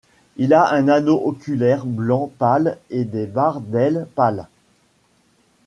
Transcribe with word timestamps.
Il 0.37 0.51
a 0.55 0.71
un 0.73 0.87
anneau 0.87 1.21
oculaire 1.27 1.85
blanc 1.85 2.31
pâle 2.39 2.79
et 2.89 3.03
des 3.05 3.27
barres 3.27 3.61
d'ailes 3.61 4.07
pâles. 4.15 4.47